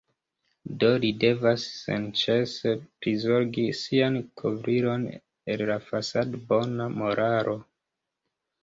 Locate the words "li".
1.03-1.11